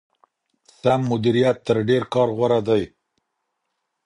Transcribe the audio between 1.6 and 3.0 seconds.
تر ډېر کار غوره دی.